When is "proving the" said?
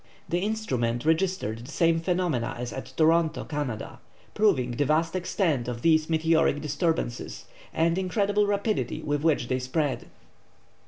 4.33-4.85